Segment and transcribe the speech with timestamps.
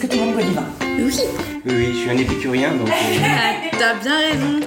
[0.00, 0.64] Est-ce que tout le monde boit du vin
[0.96, 1.12] Oui.
[1.66, 2.88] Oui, oui, je suis un épicurien, donc.
[2.88, 2.92] euh,
[3.24, 4.60] Ah, T'as bien raison.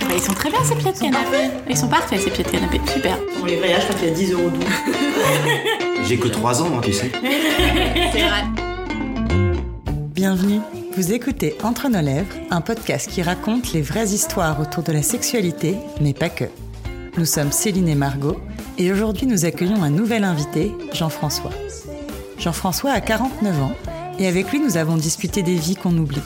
[0.00, 1.50] Bah, ils sont très bien ces pieds de canapé.
[1.68, 2.80] Ils sont parfaits ces pieds de canapé.
[2.90, 3.18] Super.
[3.36, 4.60] Pour les voyages, je crois qu'il y a 10 euros doux.
[6.08, 7.12] J'ai que 3 ans, hein, tu sais.
[8.14, 8.42] C'est vrai.
[10.14, 10.60] Bienvenue.
[10.96, 15.02] Vous écoutez Entre nos lèvres, un podcast qui raconte les vraies histoires autour de la
[15.02, 16.44] sexualité, mais pas que.
[17.18, 18.38] Nous sommes Céline et Margot,
[18.78, 21.50] et aujourd'hui nous accueillons un nouvel invité, Jean-François.
[22.42, 23.72] Jean-François a 49 ans,
[24.18, 26.18] et avec lui nous avons discuté des vies qu'on oublie,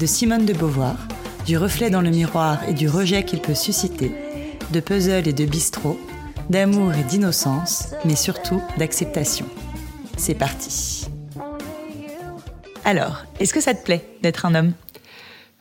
[0.00, 0.96] de Simone de Beauvoir,
[1.46, 4.10] du reflet dans le miroir et du rejet qu'il peut susciter,
[4.72, 6.00] de puzzle et de bistrot,
[6.50, 9.46] d'amour et d'innocence, mais surtout d'acceptation.
[10.16, 11.06] C'est parti.
[12.84, 14.72] Alors, est-ce que ça te plaît d'être un homme?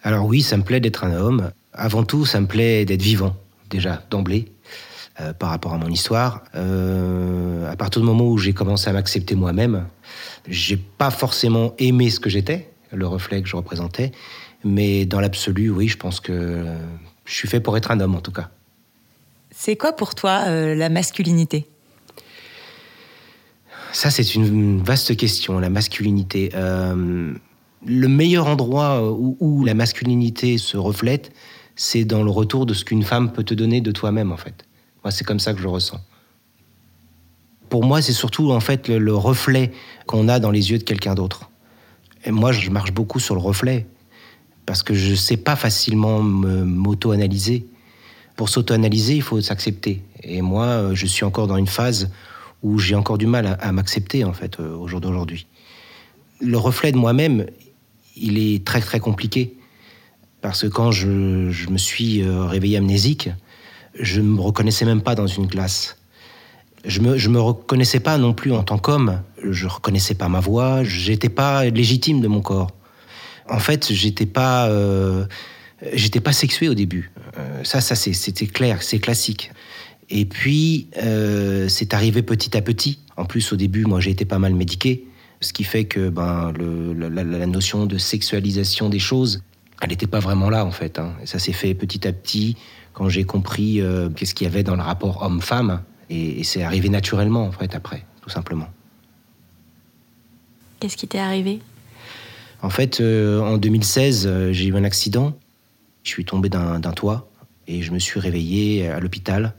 [0.01, 1.51] Alors oui, ça me plaît d'être un homme.
[1.73, 3.35] Avant tout, ça me plaît d'être vivant,
[3.69, 4.51] déjà, d'emblée,
[5.19, 6.43] euh, par rapport à mon histoire.
[6.55, 9.85] Euh, à partir du moment où j'ai commencé à m'accepter moi-même,
[10.47, 14.11] j'ai pas forcément aimé ce que j'étais, le reflet que je représentais,
[14.63, 16.65] mais dans l'absolu, oui, je pense que
[17.25, 18.49] je suis fait pour être un homme, en tout cas.
[19.51, 21.67] C'est quoi pour toi euh, la masculinité?
[23.93, 26.51] Ça, c'est une vaste question, la masculinité.
[26.55, 27.33] Euh,
[27.85, 31.31] le meilleur endroit où, où la masculinité se reflète,
[31.75, 34.65] c'est dans le retour de ce qu'une femme peut te donner de toi-même, en fait.
[35.03, 35.99] Moi, c'est comme ça que je ressens.
[37.69, 39.71] Pour moi, c'est surtout, en fait, le, le reflet
[40.05, 41.49] qu'on a dans les yeux de quelqu'un d'autre.
[42.25, 43.87] Et moi, je marche beaucoup sur le reflet,
[44.65, 47.65] parce que je ne sais pas facilement me- m'auto-analyser.
[48.35, 50.01] Pour s'auto-analyser, il faut s'accepter.
[50.23, 52.11] Et moi, euh, je suis encore dans une phase
[52.61, 55.47] où j'ai encore du mal à, à m'accepter, en fait, euh, au jour d'aujourd'hui.
[56.41, 57.45] Le reflet de moi-même,
[58.15, 59.55] il est très, très compliqué.
[60.41, 63.29] Parce que quand je, je me suis euh, réveillé amnésique,
[63.99, 65.97] je ne me reconnaissais même pas dans une glace.
[66.85, 69.21] Je me, je me reconnaissais pas non plus en tant qu'homme.
[69.43, 70.83] Je reconnaissais pas ma voix.
[70.83, 72.71] J'étais pas légitime de mon corps.
[73.49, 75.25] En fait, j'étais pas, euh,
[75.93, 77.11] j'étais pas sexué au début.
[77.37, 79.51] Euh, ça, ça c'était clair, c'est classique.
[80.09, 82.99] Et puis, euh, c'est arrivé petit à petit.
[83.17, 85.05] En plus, au début, moi, j'ai été pas mal médiqué,
[85.39, 86.51] ce qui fait que ben,
[86.97, 89.43] la notion de sexualisation des choses,
[89.81, 90.99] elle n'était pas vraiment là, en fait.
[90.99, 91.13] hein.
[91.21, 92.55] Et ça s'est fait petit à petit
[92.93, 95.81] quand j'ai compris euh, qu'est-ce qu'il y avait dans le rapport homme-femme.
[96.09, 98.67] Et, et c'est arrivé naturellement, en fait, après, tout simplement.
[100.79, 101.59] Qu'est-ce qui t'est arrivé?
[102.61, 105.33] En fait, euh, en 2016, euh, j'ai eu un accident.
[106.03, 107.29] Je suis tombé d'un d'un toit
[107.67, 109.53] et je me suis réveillé à l'hôpital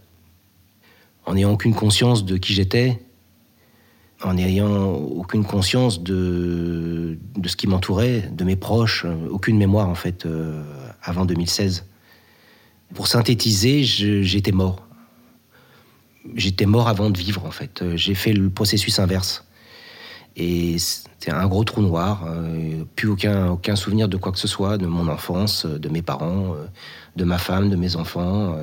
[1.24, 3.00] en n'ayant aucune conscience de qui j'étais,
[4.22, 9.88] en n'ayant aucune conscience de, de ce qui m'entourait, de mes proches, euh, aucune mémoire
[9.88, 10.62] en fait euh,
[11.02, 11.86] avant 2016.
[12.94, 14.86] Pour synthétiser, j'étais mort.
[16.34, 17.82] J'étais mort avant de vivre en fait.
[17.82, 19.44] Euh, J'ai fait le processus inverse.
[20.36, 22.26] Et c'était un gros trou noir,
[22.96, 26.56] plus aucun, souvenir de quoi que ce soit, de mon enfance, de mes parents,
[27.16, 28.56] de ma femme, de mes enfants,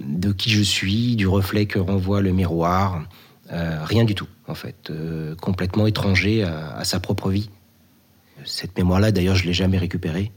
[0.00, 3.04] de qui je suis, du reflet que renvoie le miroir.
[3.52, 4.90] Euh, rien du tout, en fait.
[4.90, 7.50] Euh, complètement étranger à, sa propre vie.
[8.44, 10.32] Cette mémoire-là, d'ailleurs, je ne l'ai jamais récupérée.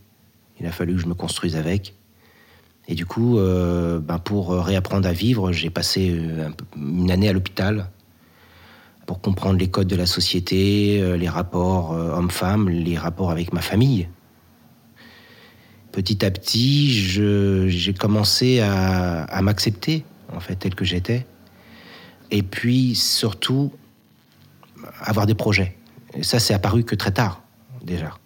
[0.59, 1.95] Il a fallu que je me construise avec.
[2.87, 6.19] Et du coup, euh, ben, pour réapprendre à vivre, j'ai passé
[6.75, 7.89] une année à l'hôpital
[9.05, 14.07] pour comprendre les codes de la société, les rapports hommes-femmes, les rapports avec ma famille.
[15.91, 21.25] Petit à petit, j'ai commencé à, à m'accepter, en fait, tel que j'étais.
[22.31, 23.71] Et puis, surtout,
[25.01, 25.75] avoir des projets.
[26.13, 27.41] Et ça, c'est apparu que très tard,
[27.83, 28.17] déjà.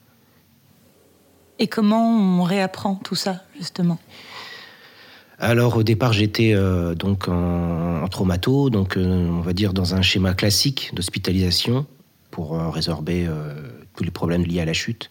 [1.59, 3.99] Et comment on réapprend tout ça, justement?
[5.39, 9.93] Alors au départ j'étais euh, donc en, en traumato, donc euh, on va dire dans
[9.93, 11.85] un schéma classique d'hospitalisation
[12.31, 13.27] pour euh, résorber
[13.95, 15.09] tous les problèmes liés à la chute.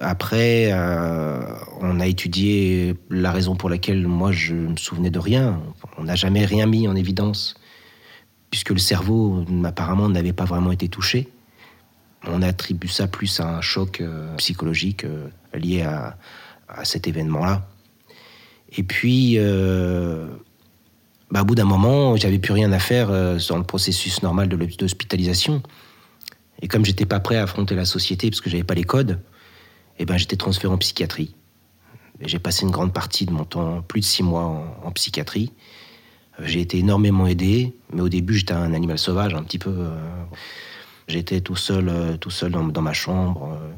[0.00, 0.72] Après,
[1.80, 5.60] on a étudié la raison pour laquelle moi je me souvenais de rien.
[5.96, 7.54] On n'a jamais rien mis en évidence,
[8.54, 11.28] puisque le cerveau apparemment n'avait pas vraiment été touché.
[12.28, 16.16] On attribue ça plus à un choc euh, psychologique euh, lié à,
[16.84, 17.66] cet événement-là.
[18.76, 20.28] Et puis, euh,
[21.32, 24.48] bah, au bout d'un moment, j'avais plus rien à faire euh, dans le processus normal
[24.48, 25.60] de l'hospitalisation.
[26.62, 29.18] Et comme j'étais pas prêt à affronter la société parce que j'avais pas les codes,
[29.98, 31.34] eh ben j'étais transféré en psychiatrie.
[32.20, 35.50] Et J'ai passé une grande partie de mon temps, plus de six mois en psychiatrie.
[36.42, 39.70] J'ai été énormément aidé, mais au début j'étais un animal sauvage, un petit peu.
[39.70, 39.96] euh,
[41.06, 43.50] J'étais tout seul, euh, tout seul dans, ma chambre.
[43.52, 43.70] euh.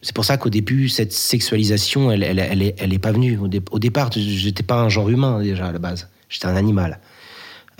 [0.00, 3.36] C'est pour ça qu'au début, cette sexualisation, elle, elle, elle, elle est pas venue.
[3.38, 6.08] Au, dé- au départ, j'étais pas un genre humain déjà à la base.
[6.28, 7.00] J'étais un animal.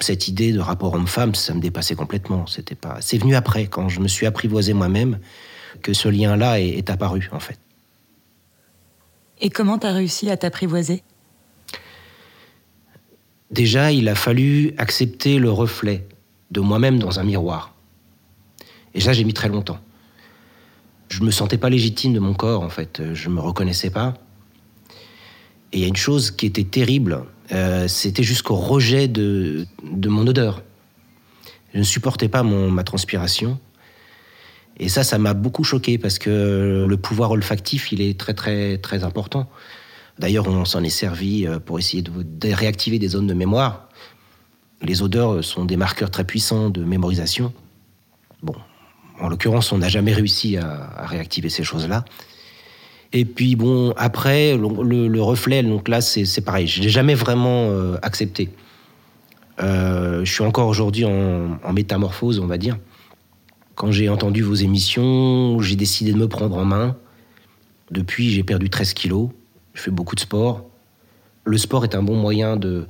[0.00, 2.46] Cette idée de rapport homme-femme, ça me dépassait complètement.
[2.48, 2.96] C'était pas.
[3.00, 5.18] C'est venu après, quand je me suis apprivoisé moi-même,
[5.82, 7.58] que ce lien-là est, est apparu en fait.
[9.40, 11.02] Et comment tu as réussi à t'apprivoiser?
[13.50, 16.06] Déjà, il a fallu accepter le reflet
[16.50, 17.74] de moi-même dans un miroir.
[18.94, 19.78] Et ça, j'ai mis très longtemps.
[21.08, 23.02] Je me sentais pas légitime de mon corps, en fait.
[23.12, 24.14] Je me reconnaissais pas.
[25.72, 30.08] Et il y a une chose qui était terrible, euh, c'était jusqu'au rejet de, de
[30.08, 30.62] mon odeur.
[31.72, 33.58] Je ne supportais pas mon, ma transpiration.
[34.78, 38.78] Et ça, ça m'a beaucoup choqué parce que le pouvoir olfactif, il est très très
[38.78, 39.48] très important.
[40.18, 43.88] D'ailleurs, on s'en est servi euh, pour essayer de, réactiver des zones de mémoire.
[44.82, 47.52] Les odeurs sont des marqueurs très puissants de mémorisation.
[48.42, 48.54] Bon,
[49.20, 52.04] en l'occurrence, on n'a jamais réussi à, réactiver ces choses-là.
[53.12, 56.66] Et puis bon, après, le, le, le reflet, donc là, c'est pareil.
[56.66, 58.50] Je l'ai jamais vraiment euh, accepté.
[59.60, 62.76] Euh, je suis encore aujourd'hui en, en métamorphose, on va dire.
[63.76, 66.96] Quand j'ai entendu vos émissions, j'ai décidé de me prendre en main.
[67.90, 69.30] Depuis, j'ai perdu 13 kilos.
[69.74, 70.64] Je fais beaucoup de sport.
[71.44, 72.86] Le sport est un bon moyen de,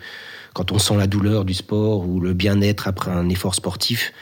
[0.53, 4.13] quand on sent la douleur du sport ou le bien-être après un effort sportif,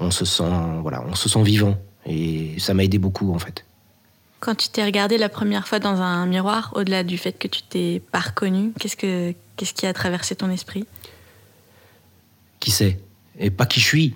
[0.00, 0.50] on se sent,
[0.82, 1.78] voilà, on se sent vivant.
[2.06, 3.64] Et ça m'a aidé beaucoup, en fait.
[4.40, 7.62] Quand tu t'es regardé la première fois dans un miroir, au-delà du fait que tu
[7.62, 10.86] t'es pas reconnu, qu'est-ce que, qu'est-ce qui a traversé ton esprit?
[12.60, 13.00] Qui sait?
[13.38, 14.14] Et pas qui je suis.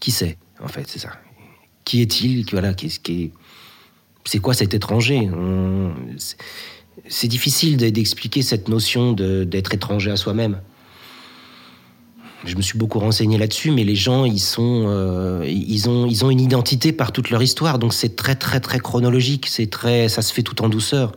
[0.00, 1.12] Qui sait en fait, c'est ça.
[1.84, 2.44] Qui est-il?
[2.50, 3.32] Voilà, qu'est-ce qui
[4.24, 5.30] C'est quoi cet étranger?
[5.32, 5.94] On...
[7.06, 10.60] C'est difficile d'expliquer cette notion d'être étranger à soi-même.
[12.44, 16.24] Je me suis beaucoup renseigné là-dessus, mais les gens, ils sont, euh, ils ont, ils
[16.24, 19.46] ont une identité par toute leur histoire, donc c'est très, très, très chronologique.
[19.48, 21.12] C'est très, ça se fait tout en douceur.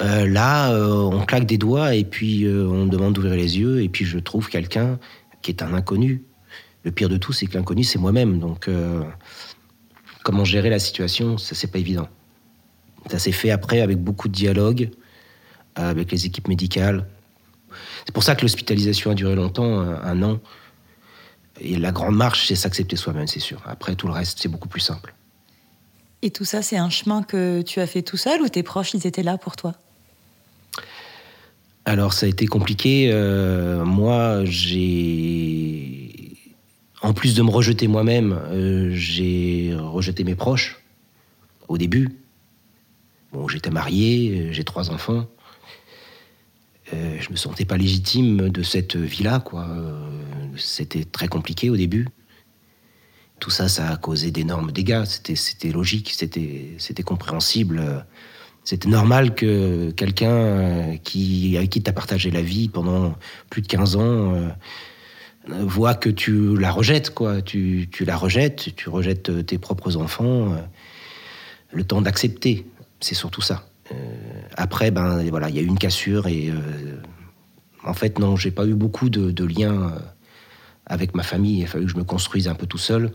[0.00, 3.88] Euh, là, euh, on claque des doigts et puis on demande d'ouvrir les yeux et
[3.88, 4.98] puis je trouve quelqu'un
[5.42, 6.22] qui est un inconnu,
[6.84, 8.38] le pire de tout, c'est que l'inconnu, c'est moi-même.
[8.38, 8.70] Donc,
[10.22, 12.08] comment gérer la situation, ça, c'est pas évident.
[13.10, 14.90] Ça s'est fait après avec beaucoup de dialogue
[15.74, 17.06] avec les équipes médicales.
[18.04, 20.40] C'est pour ça que l'hospitalisation a duré longtemps, un, un an.
[21.60, 23.62] Et la grande marche, c'est s'accepter soi-même, c'est sûr.
[23.66, 25.14] Après, tout le reste, c'est beaucoup plus simple.
[26.22, 28.94] Et tout ça, c'est un chemin que tu as fait tout seul ou tes proches,
[28.94, 29.74] ils étaient là pour toi?
[31.84, 33.10] Alors, ça a été compliqué.
[33.12, 36.36] Euh, moi, j'ai
[37.02, 40.80] en plus de me rejeter moi-même, euh, j'ai rejeté mes proches
[41.66, 42.21] au début.
[43.48, 45.26] J'étais marié, j'ai trois enfants.
[46.92, 49.66] Euh, je me sentais pas légitime de cette vie-là, quoi.
[49.68, 50.08] Euh,
[50.56, 52.08] C'était très compliqué au début.
[53.40, 55.04] Tout ça, ça a causé d'énormes dégâts.
[55.04, 58.04] C'était, logique, c'était, compréhensible.
[58.64, 63.16] C'était normal que quelqu'un qui, avec qui tu as partagé la vie pendant
[63.50, 64.52] plus de 15 ans
[65.50, 67.42] euh, voit que tu la rejettes, quoi.
[67.42, 70.52] Tu, la rejettes, tu rejettes tes propres enfants.
[70.52, 70.58] Euh,
[71.72, 72.66] le temps d'accepter,
[73.02, 73.66] c'est surtout ça.
[73.90, 73.94] Euh,
[74.56, 77.00] après, ben voilà, il y a eu une cassure et euh,
[77.84, 79.94] en fait non, j'ai pas eu beaucoup de, de liens
[80.86, 81.58] avec ma famille.
[81.58, 83.12] Il a fallu que je me construise un peu tout seul.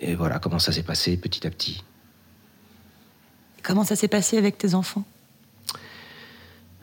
[0.00, 1.84] Et voilà comment ça s'est passé petit à petit.
[3.62, 5.04] Comment ça s'est passé avec tes enfants?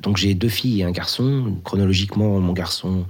[0.02, 1.58] Donc j'ai deux filles et un garçon.
[1.64, 3.08] Chronologiquement, mon garçon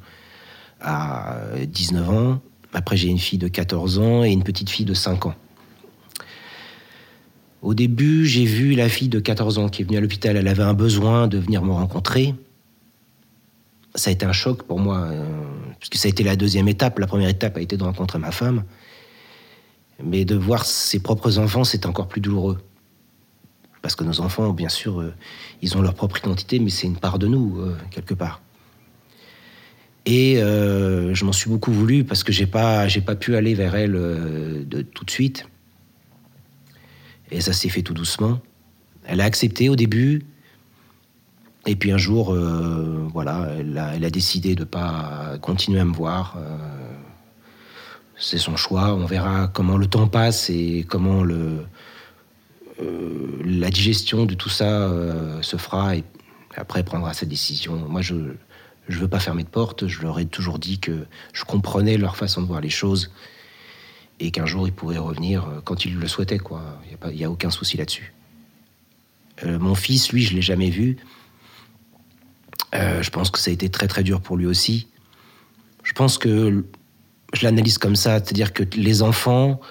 [0.79, 1.35] a
[1.67, 2.41] 19 ans.
[2.73, 5.35] Après, j'ai une fille de 14 ans et une petite fille de 5 ans.
[7.61, 10.37] Au début, j'ai vu la fille de 14 ans qui est venue à l'hôpital.
[10.37, 12.35] Elle avait un besoin de venir me rencontrer.
[13.95, 15.25] Ça a été un choc pour moi, euh,
[15.79, 16.99] puisque ça a été la deuxième étape.
[16.99, 18.63] La première étape a été de rencontrer ma femme.
[20.03, 22.59] Mais de voir ses propres enfants, c'est encore plus douloureux
[23.87, 25.13] parce que nos enfants, bien sûr, euh,
[25.61, 28.41] ils ont leur propre identité, mais c'est une part de nous, euh, quelque part.
[30.05, 33.75] Et euh, je m'en suis beaucoup voulu parce que j'ai pas, pas pu aller vers
[33.75, 33.93] elle
[34.93, 35.47] tout de suite.
[37.31, 38.39] Et ça s'est fait tout doucement.
[39.05, 40.25] Elle a accepté au début.
[41.65, 45.93] Et puis un jour, euh, voilà, elle a, elle décidé de pas continuer à me
[45.93, 46.37] voir.
[48.17, 48.93] c'est son choix.
[48.93, 51.23] On verra comment le temps passe et comment
[52.81, 56.03] euh, la digestion de tout ça euh, se fera et
[56.55, 57.75] après prendra sa décision.
[57.87, 58.35] Moi, je ne
[58.89, 59.87] veux pas fermer de porte.
[59.87, 63.11] Je leur ai toujours dit que je comprenais leur façon de voir les choses
[64.19, 66.39] et qu'un jour ils pourraient revenir euh, quand ils le souhaitaient.
[67.03, 68.13] Il n'y a, a, aucun souci là-dessus.
[69.43, 70.97] Euh, mon fils, lui, je l'ai jamais vu.
[72.73, 74.87] Euh, je pense que ça a été très très dur pour lui aussi.
[75.83, 76.65] Je pense que
[77.33, 79.61] je l'analyse comme ça, c'est-à-dire que les enfants,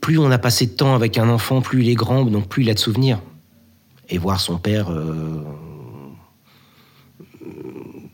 [0.00, 2.62] plus on a passé de temps avec un enfant, plus il est grand, donc plus
[2.62, 3.20] il a de souvenirs.
[4.08, 4.90] Et voir son père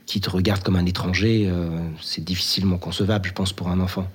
[0.05, 1.51] qui te regarde comme un étranger,
[2.03, 4.07] c'est difficilement concevable, je pense, pour un enfant.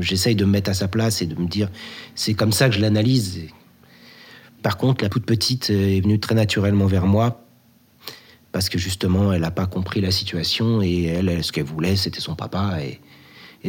[0.00, 1.68] J'essaye de me mettre à sa place et de me dire,
[2.14, 3.40] c'est comme ça que je l'analyse.
[4.62, 7.44] Par contre, la toute petite est venue très naturellement vers moi
[8.52, 12.20] parce que justement, elle n'a pas compris la situation et elle, ce qu'elle voulait, c'était
[12.20, 13.00] son papa et,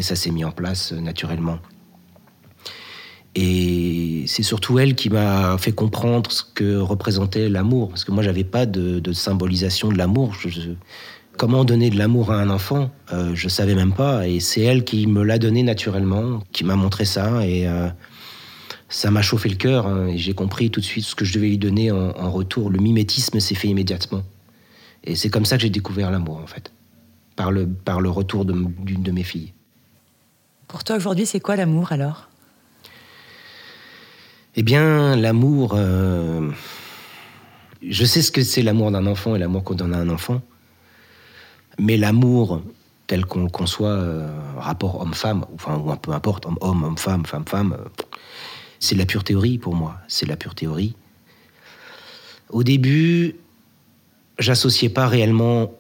[0.01, 1.59] ça s'est mis en place naturellement.
[3.35, 8.23] Et c'est surtout elle qui m'a fait comprendre ce que représentait l'amour, parce que moi,
[8.23, 10.35] j'avais pas de, symbolisation de l'amour.
[11.41, 14.83] Comment donner de l'amour à un enfant euh, Je savais même pas, et c'est elle
[14.83, 17.89] qui me l'a donné naturellement, qui m'a montré ça, et euh,
[18.89, 19.87] ça m'a chauffé le cœur.
[19.87, 22.69] Hein, et j'ai compris tout de suite ce que je devais lui donner en, retour.
[22.69, 24.21] Le mimétisme s'est fait immédiatement,
[25.03, 26.71] et c'est comme ça que j'ai découvert l'amour, en fait,
[27.35, 29.51] par le par le retour d'une de mes filles.
[30.67, 32.29] Pour toi, aujourd'hui, c'est quoi l'amour alors?
[34.55, 35.73] Eh bien, l'amour.
[35.73, 36.51] Euh,
[37.81, 40.39] je sais ce que c'est l'amour d'un enfant et l'amour qu'on donne à un enfant.
[41.79, 42.61] Mais l'amour
[43.11, 44.25] tel qu'on le conçoit, euh,
[44.57, 48.05] rapport homme-femme, enfin, ou un peu importe, homme-homme, homme-femme, femme-femme, euh,
[48.79, 49.97] c'est la pure théorie pour moi.
[50.07, 50.95] C'est la pure théorie.
[52.49, 53.35] Au début,
[54.39, 55.73] j'associais pas réellement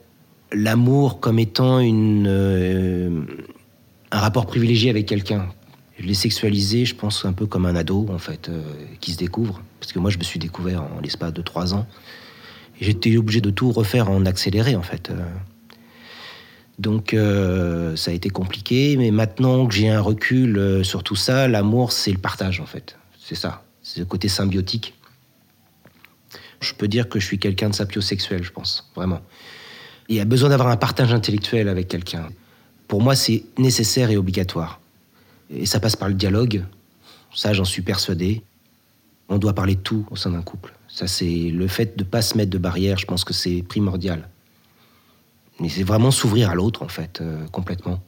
[0.51, 3.25] l'amour comme étant une,
[4.11, 5.47] un rapport privilégié avec quelqu'un.
[5.99, 8.61] Je l'ai sexualisé, je pense, un peu comme un ado, en fait, euh,
[8.99, 9.61] qui se découvre.
[9.79, 11.87] Parce que moi, je me suis découvert en l'espace de trois ans.
[12.81, 15.13] J'étais obligé de tout refaire en accéléré, en fait.
[16.79, 16.81] Euh.
[16.81, 18.97] Donc, euh, ça a été compliqué.
[18.97, 22.97] Mais maintenant que j'ai un recul sur tout ça, l'amour, c'est le partage, en fait.
[23.19, 23.63] C'est ça.
[23.83, 24.93] C'est le côté symbiotique.
[26.59, 29.21] Je peux dire que je suis quelqu'un de sapiosexuel, je pense, vraiment.
[30.09, 32.29] Il y a besoin d'avoir un partage intellectuel avec quelqu'un.
[32.87, 34.79] Pour moi, c'est nécessaire et obligatoire.
[35.49, 36.63] Et ça passe par le dialogue.
[37.33, 38.43] Ça, j'en suis persuadé.
[39.29, 40.73] On doit parler de tout au sein d'un couple.
[40.87, 43.63] Ça, c'est le fait de ne pas se mettre de barrière, je pense que c'est
[43.63, 44.27] primordial.
[45.61, 47.99] Mais c'est vraiment s'ouvrir à l'autre, en fait, euh, complètement.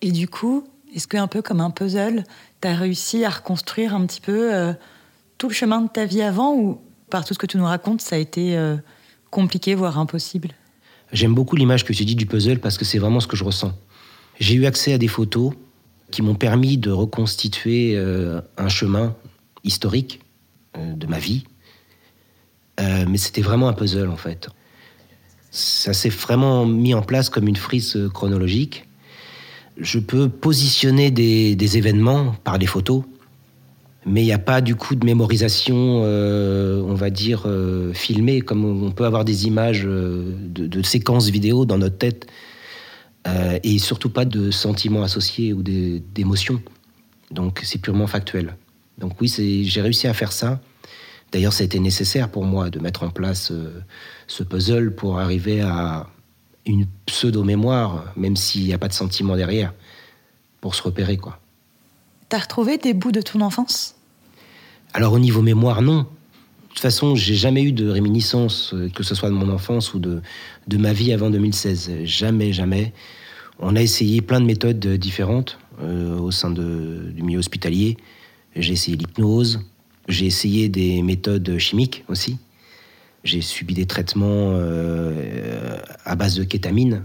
[0.00, 2.24] Et du coup, est-ce qu'un peu comme un puzzle,
[2.62, 4.72] tu as réussi à reconstruire un petit peu euh,
[5.36, 8.00] tout le chemin de ta vie avant ou par tout ce que tu nous racontes,
[8.00, 8.76] ça a été euh,
[9.30, 10.48] compliqué, voire impossible?
[11.12, 13.44] J'aime beaucoup l'image que tu dis du puzzle parce que c'est vraiment ce que je
[13.44, 13.72] ressens.
[14.38, 15.52] J'ai eu accès à des photos
[16.10, 19.14] qui m'ont permis de reconstituer euh, un chemin
[19.62, 20.20] historique
[20.74, 21.44] de ma vie.
[22.78, 24.48] Mais c'était vraiment un puzzle en fait.
[25.50, 28.86] Ça s'est vraiment mis en place comme une frise chronologique.
[29.76, 33.02] Je peux positionner des, événements par des photos,
[34.06, 37.48] mais il n'y a pas du coup de mémorisation, on va dire,
[37.94, 42.26] filmée, comme on peut avoir des images de, séquences vidéo dans notre tête
[43.26, 46.62] euh, et surtout pas de sentiments associés ou d'émotions.
[47.30, 48.56] Donc c'est purement factuel.
[48.98, 49.28] Donc oui,
[49.64, 50.60] j'ai réussi à faire ça.
[51.32, 53.82] D'ailleurs, ça a été nécessaire pour moi de mettre en place euh,
[54.26, 56.08] ce puzzle pour arriver à
[56.66, 59.72] une pseudo-mémoire, même s'il n'y a pas de sentiment derrière,
[60.60, 61.16] pour se repérer.
[61.16, 61.38] quoi.
[62.28, 63.96] T'as retrouvé des bouts de ton enfance?
[64.92, 65.98] Alors au niveau mémoire, non.
[66.00, 69.94] De toute façon, j'ai jamais eu de réminiscence, euh, que ce soit de mon enfance
[69.94, 70.22] ou de,
[70.66, 72.04] de ma vie avant 2016.
[72.04, 72.92] Jamais, jamais.
[73.58, 77.96] On a essayé plein de méthodes différentes euh, au sein de, du milieu hospitalier.
[78.56, 79.60] J'ai essayé l'hypnose,
[80.10, 82.38] j'ai essayé des méthodes chimiques aussi.
[83.24, 87.04] J'ai subi des traitements euh, à base de kétamine,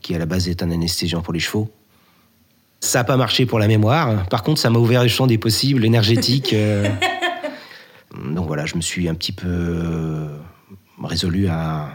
[0.00, 1.70] qui à la base est un anesthésiant pour les chevaux.
[2.80, 4.26] Ça n'a pas marché pour la mémoire.
[4.28, 6.54] Par contre, ça m'a ouvert le champ des possibles énergétiques.
[8.34, 10.36] Donc voilà, je me suis un petit peu euh,
[11.02, 11.94] résolu à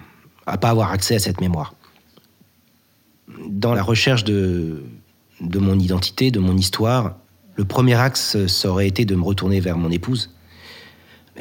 [0.49, 1.73] ne pas avoir accès à cette mémoire.
[3.47, 4.83] Dans la recherche de,
[5.41, 7.17] de mon identité, de mon histoire,
[7.57, 10.33] le premier axe, ça aurait été de me retourner vers mon épouse.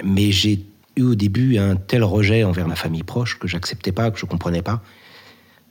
[0.03, 0.65] Mais j'ai
[0.97, 4.25] eu au début un tel rejet envers ma famille proche que j'acceptais pas, que je
[4.25, 4.83] comprenais pas,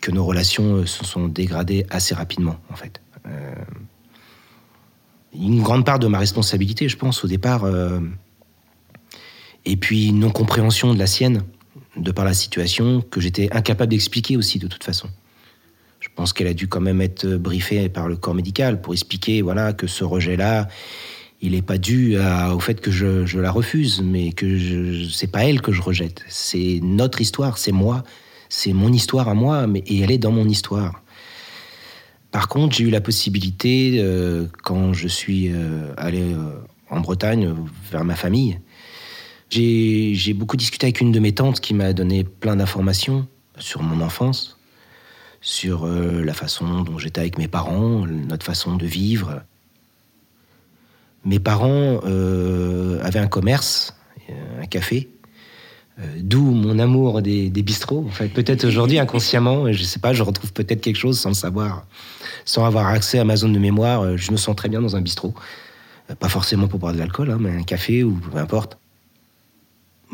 [0.01, 3.01] que nos relations euh, se sont dégradées assez rapidement, en fait.
[3.25, 3.55] Euh,
[5.33, 7.65] une grande part de ma responsabilité, je pense, au départ,
[9.65, 11.41] et puis une non-compréhension de la sienne,
[11.97, 15.09] de par la situation, que j'étais incapable d'expliquer aussi de toute façon.
[16.15, 19.41] Je pense qu'elle a dû quand même être briefée par le corps médical pour expliquer
[19.41, 20.69] voilà, que ce rejet-là,
[21.41, 25.43] il n'est pas dû au fait que je, la refuse, mais que ce n'est pas
[25.43, 26.23] elle que je rejette.
[26.29, 28.03] C'est notre histoire, c'est moi,
[28.47, 31.03] c'est mon histoire à moi, mais, et elle est dans mon histoire.
[32.31, 36.49] Par contre, j'ai eu la possibilité, euh, quand je suis euh, allé euh,
[36.89, 37.53] en Bretagne
[37.91, 38.59] vers ma famille,
[39.49, 44.03] j'ai beaucoup discuté avec une de mes tantes qui m'a donné plein d'informations sur mon
[44.03, 44.59] enfance,
[45.45, 49.43] sur euh, la façon dont j'étais avec mes parents, notre façon de vivre.
[51.23, 53.95] Mes parents euh, avaient un commerce,
[54.29, 55.09] euh, un café,
[56.17, 58.09] D'où mon amour des, bistrots.
[58.33, 61.87] Peut-être aujourd'hui inconsciemment, je sais pas, je retrouve peut-être quelque chose sans le savoir,
[62.43, 64.17] sans avoir accès à ma zone de mémoire.
[64.17, 65.33] Je me sens très bien dans un bistrot.
[66.19, 68.77] Pas forcément pour boire de l'alcool, hein, mais un café ou peu importe.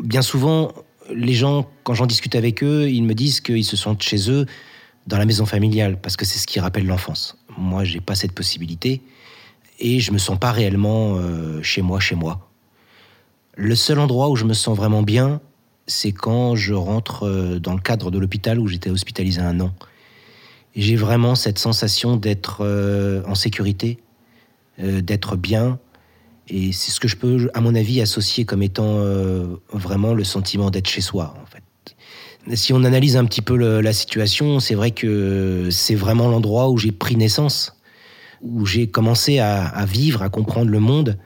[0.00, 0.72] Bien souvent,
[1.12, 4.46] les gens, quand j'en discute avec eux, ils me disent qu'ils se sentent chez eux
[5.06, 7.36] dans la maison familiale, parce que c'est ce qui rappelle l'enfance.
[7.56, 9.02] Moi, j'ai pas cette possibilité,
[9.78, 12.48] et je me sens pas réellement euh, chez moi, chez moi.
[13.56, 15.40] Le seul endroit où je me sens vraiment bien,
[15.86, 19.74] c'est quand je rentre euh, dans le cadre de l'hôpital où j'étais hospitalisé un an.
[20.74, 23.98] J'ai vraiment cette sensation d'être euh, en sécurité,
[24.78, 25.78] d'être bien,
[26.48, 29.04] et c'est ce que je peux, à mon avis, associer comme étant
[29.70, 31.62] vraiment le sentiment d'être chez soi, en fait.
[32.54, 36.78] Si on analyse un petit peu la situation, c'est vrai que c'est vraiment l'endroit où
[36.78, 37.76] j'ai pris naissance,
[38.42, 41.18] où j'ai commencé à, vivre, à comprendre le monde.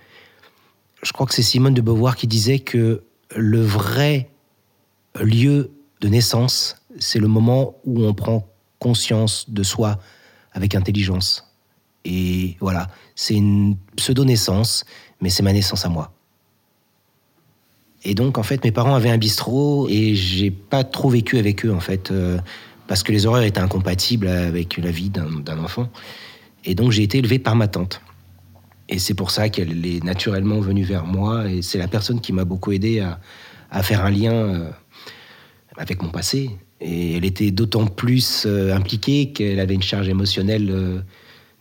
[1.03, 3.03] Je crois que c'est Simone de Beauvoir qui disait que
[3.35, 4.29] le vrai
[5.19, 5.71] lieu
[6.03, 8.47] de naissance, c'est le moment où on prend
[8.79, 9.99] conscience de soi
[10.53, 11.51] avec intelligence.
[12.05, 14.85] Et voilà, c'est une pseudo-naissance,
[15.21, 16.16] mais c'est ma naissance à moi.
[18.09, 21.67] Et donc, en fait, mes parents avaient un bistrot et j'ai pas trop vécu avec
[21.67, 22.39] eux, en fait, euh,
[22.87, 25.91] parce que les horaires étaient incompatibles avec la vie d'un enfant.
[26.65, 28.01] Et donc, j'ai été élevé par ma tante.
[28.89, 32.33] Et c'est pour ça qu'elle est naturellement venue vers moi et c'est la personne qui
[32.33, 34.71] m'a beaucoup aidé à, faire un lien euh,
[35.77, 36.53] avec mon passé.
[36.81, 41.03] Et elle était d'autant plus euh, impliquée qu'elle avait une charge émotionnelle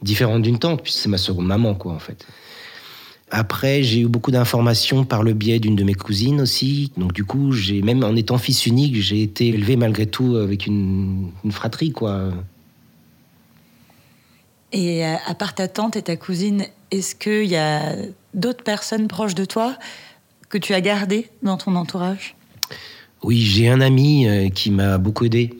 [0.03, 2.27] différente d'une tante, puisque c'est ma seconde maman, quoi, en fait.
[3.32, 6.91] Après, j'ai eu beaucoup d'informations par le biais d'une de mes cousines aussi.
[6.96, 10.67] Donc du coup, j'ai même en étant fils unique, j'ai été élevé malgré tout avec
[10.67, 12.32] une, fratrie, quoi.
[14.72, 17.96] Et à part ta tante et ta cousine, est-ce qu'il y a
[18.34, 19.75] d'autres personnes proches de toi
[20.50, 22.36] que tu as gardées dans ton entourage?
[23.24, 25.51] Oui, j'ai un ami euh, qui m'a beaucoup aidé.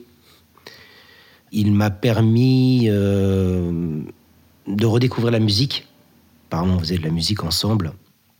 [1.50, 4.02] Il m'a permis euh,
[4.68, 5.86] de redécouvrir la musique
[6.50, 7.92] Pardon, on faisait de la musique ensemble.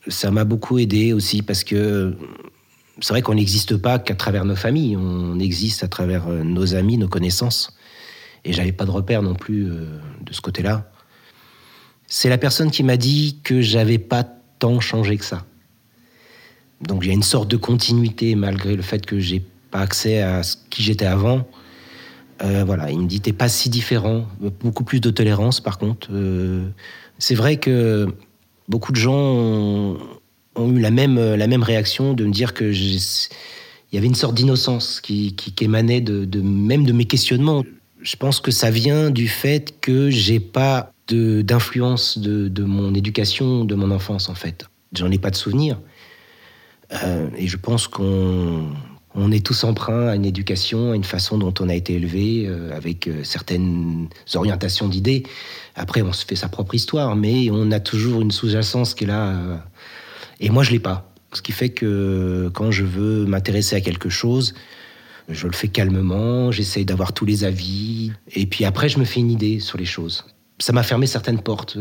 [0.08, 2.16] Ça m'a beaucoup aidé aussi parce que
[3.00, 6.74] c'est vrai qu'on n'existe pas qu'à travers nos familles, on existe à travers euh, nos
[6.74, 7.76] amis, nos connaissances.
[8.44, 10.90] Et j'avais pas de repère non plus euh, de ce côté-là.
[12.06, 14.24] C'est la personne qui m'a dit que j'avais pas
[14.58, 15.44] tant changé que ça.
[16.80, 20.22] Donc il y a une sorte de continuité malgré le fait que j'ai pas accès
[20.22, 21.46] à ce qui j'étais avant.
[22.42, 24.26] Euh, voilà, il me dit t'es pas si différent,
[24.60, 26.08] beaucoup plus de tolérance par contre.
[27.18, 28.06] C'est vrai que
[28.68, 29.98] beaucoup de gens ont,
[30.58, 32.72] eu la même, la même réaction de me dire que
[33.92, 37.64] il y avait une sorte d'innocence qui, émanait de, même de mes questionnements.
[38.02, 43.74] Je pense que ça vient du fait que j'ai pas d'influence de, mon éducation, de
[43.74, 44.66] mon enfance en fait.
[44.92, 45.78] J'en ai pas de souvenir.
[46.92, 48.68] Euh, et je pense qu'on
[49.16, 52.44] on est tous emprunts à une éducation, à une façon dont on a été élevé,
[52.46, 55.22] euh, avec euh, certaines orientations d'idées.
[55.74, 59.06] Après, on se fait sa propre histoire, mais on a toujours une sous-jacence qui est
[59.06, 59.28] là.
[59.28, 59.56] Euh,
[60.40, 61.10] et moi, je l'ai pas.
[61.32, 64.54] Ce qui fait que quand je veux m'intéresser à quelque chose,
[65.28, 69.20] je le fais calmement, j'essaye d'avoir tous les avis, et puis après, je me fais
[69.20, 70.24] une idée sur les choses.
[70.58, 71.76] Ça m'a fermé certaines portes,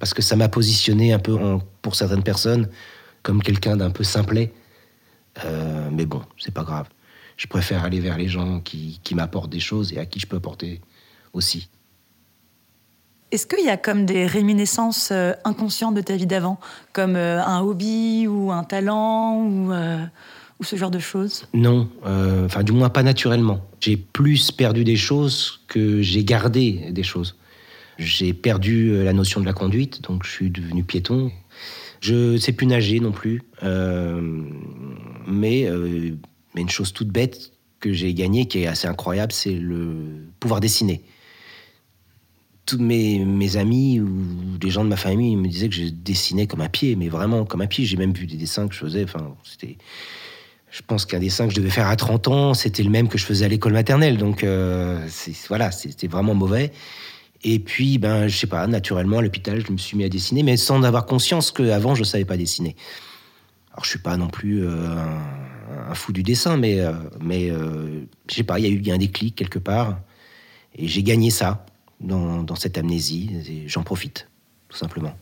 [0.00, 1.36] parce que ça m'a positionné un peu,
[1.82, 2.68] pour certaines personnes,
[3.22, 4.52] comme quelqu'un d'un peu simplet.
[5.44, 6.88] Euh, mais bon, c'est pas grave.
[7.36, 10.26] Je préfère aller vers les gens qui, qui m'apportent des choses et à qui je
[10.26, 10.80] peux apporter
[11.32, 11.68] aussi.
[13.30, 16.58] Est-ce qu'il y a comme des réminiscences euh, inconscientes de ta vie d'avant,
[16.92, 21.46] comme euh, un hobby ou un talent ou, ou ce genre de choses?
[21.52, 23.60] Non, enfin du moins pas naturellement.
[23.80, 27.36] J'ai plus perdu des choses que j'ai gardé des choses.
[27.98, 31.30] J'ai perdu la notion de la conduite, donc je suis devenu piéton.
[32.00, 33.42] Je ne sais plus nager non plus.
[33.62, 34.42] Euh,
[35.28, 36.14] mais, euh,
[36.54, 40.60] mais, une chose toute bête que j'ai gagnée, qui est assez incroyable, c'est le pouvoir
[40.60, 41.02] dessiner.
[42.66, 46.46] Tous mes, mes, amis ou des gens de ma famille me disaient que je dessinais
[46.46, 47.84] comme un pied, mais vraiment comme un pied.
[47.84, 49.04] J'ai même vu des dessins que je faisais.
[49.04, 49.76] Enfin, c'était.
[50.70, 53.16] Je pense qu'un dessin que je devais faire à 30 ans, c'était le même que
[53.16, 54.18] je faisais à l'école maternelle.
[54.18, 55.06] Donc, euh,
[55.48, 56.72] voilà, c'était vraiment mauvais.
[57.42, 60.42] Et puis, ben, je sais pas, naturellement, à l'hôpital, je me suis mis à dessiner,
[60.42, 62.76] mais sans avoir conscience qu'avant, je ne savais pas dessiner.
[63.78, 65.06] Alors, je suis pas non plus euh,
[65.88, 68.92] un, fou du dessin, mais, euh, mais euh, je sais pas, il y a eu
[68.92, 70.00] un déclic quelque part,
[70.74, 71.64] et j'ai gagné ça
[72.00, 74.26] dans, dans cette amnésie, et j'en profite,
[74.68, 75.16] tout simplement.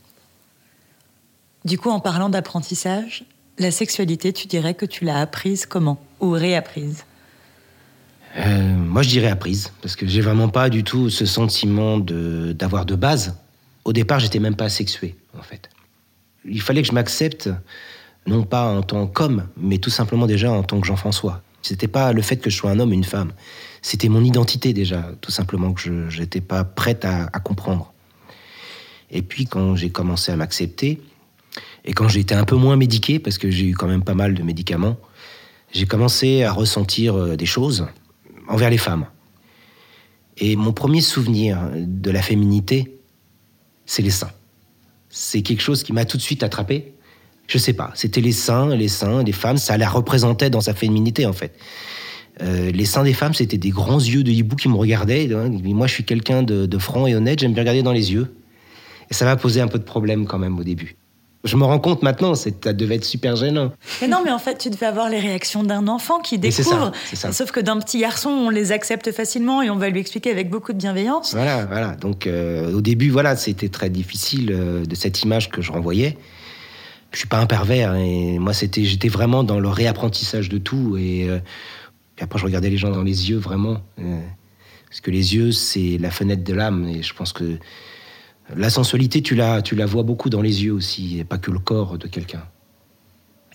[1.67, 3.27] Du coup, en parlant d'apprentissage,
[3.59, 7.05] la sexualité, tu dirais que tu l'as apprise comment Ou réapprise?
[8.39, 12.87] Euh, moi, je dirais apprise, parce que j'ai vraiment pas du tout ce sentiment d'avoir
[12.87, 13.37] de, base.
[13.85, 15.69] Au départ, j'étais même pas sexué, en fait.
[16.47, 17.51] Il fallait que je m'accepte
[18.27, 21.43] non pas en tant qu'homme, mais tout simplement déjà en tant que Jean-François.
[21.63, 23.33] C'était pas le fait que je sois un homme une femme,
[23.83, 27.93] c'était mon identité déjà, tout simplement que je n'étais pas prête à, à comprendre.
[29.11, 31.01] Et puis quand j'ai commencé à m'accepter,
[31.85, 34.15] et quand j'ai été un peu moins médiqué, parce que j'ai eu quand même pas
[34.15, 34.97] mal de médicaments,
[35.73, 37.87] j'ai commencé à ressentir euh, des choses
[38.49, 39.07] envers les femmes.
[40.39, 42.99] Et mon premier souvenir de la féminité,
[43.87, 44.33] c'est les seins.
[45.09, 46.93] C'est quelque chose qui m'a tout de suite attrapé.
[47.47, 50.75] Je sais pas, c'était les seins, les seins des femmes, ça la représentait dans sa
[50.75, 51.53] féminité en fait.
[52.43, 55.29] Euh, les seins des femmes, c'était des grands yeux de hibou qui me regardaient.
[55.65, 58.35] Moi, je suis quelqu'un de, de franc et honnête, j'aime bien regarder dans les yeux.
[59.11, 60.97] Et ça m'a posé un peu de problème quand même au début.
[61.45, 63.73] Je me rends compte maintenant, ça devait être super gênant.
[64.03, 66.91] Mais non, mais en fait, tu devais avoir les réactions d'un enfant qui découvre.
[67.15, 70.33] Ça, Sauf que d'un petit garçon, on les accepte facilement et on va lui expliquer
[70.33, 71.35] avec beaucoup de bienveillance.
[71.35, 71.95] Voilà, voilà.
[71.95, 76.19] Donc euh, au début, voilà, c'était très difficile euh, de cette image que je renvoyais.
[77.13, 80.97] Je suis pas un pervers et moi, c'était, j'étais vraiment dans le réapprentissage de tout
[80.97, 81.39] et, euh,
[82.21, 86.11] après, je regardais les gens dans les yeux vraiment, parce que les yeux, c'est la
[86.11, 87.59] fenêtre de l'âme et je pense que
[88.55, 91.51] la sensualité, tu la, tu la vois beaucoup dans les yeux aussi, et pas que
[91.51, 92.45] le corps de quelqu'un.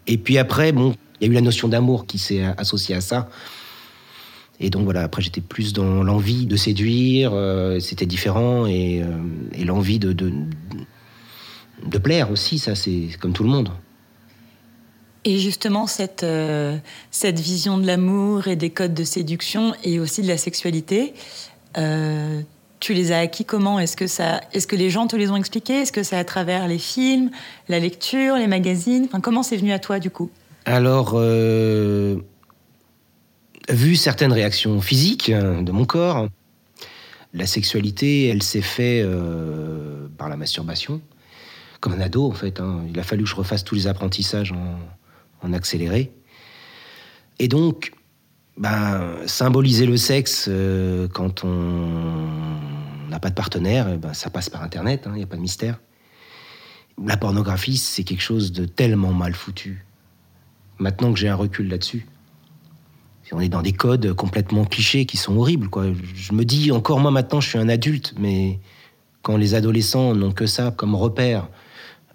[0.08, 3.02] Et puis après, bon, il y a eu la notion d'amour qui s'est associée à
[3.02, 3.30] ça.
[4.60, 9.66] Et donc voilà, après j'étais plus dans l'envie de séduire, euh, c'était différent, et, euh,
[9.66, 10.14] l'envie de,
[12.00, 13.72] plaire aussi, ça c'est comme tout le monde.
[15.24, 16.78] Et justement, cette, euh,
[17.12, 21.14] cette vision de l'amour et des codes de séduction et aussi de la sexualité,
[21.78, 22.42] euh,
[22.80, 23.80] tu les as acquis comment?
[23.80, 26.24] Est-ce que, ça, est-ce que les gens te les ont expliqués Est-ce que c'est à
[26.24, 27.30] travers les films,
[27.70, 29.06] la lecture, les magazines?
[29.06, 30.32] Enfin, Comment c'est venu à toi du coup?
[30.66, 32.18] Alors, euh,
[33.70, 36.30] vu certaines réactions physiques hein, de mon corps,
[37.36, 39.06] la sexualité, elle s'est faite
[40.18, 41.00] par la masturbation,
[41.82, 42.62] comme un ado en fait.
[42.62, 42.84] Hein.
[42.90, 44.54] Il a fallu que je refasse tous les apprentissages
[45.44, 46.14] en, accéléré.
[47.40, 47.92] Et donc,
[48.56, 52.28] ben, symboliser le sexe euh, quand on
[53.10, 55.36] n'a pas de partenaire, eh ben, ça passe par Internet, il hein, n'y a pas
[55.36, 55.80] de mystère.
[57.04, 59.84] La pornographie, c'est quelque chose de tellement mal foutu.
[60.78, 62.06] Maintenant que j'ai un recul là-dessus,
[63.32, 65.70] on est dans des codes complètement clichés qui sont horribles.
[65.70, 65.86] Quoi.
[66.16, 68.60] Je me dis, encore moi maintenant, je suis un adulte, mais
[69.22, 71.48] quand les adolescents n'ont que ça comme repère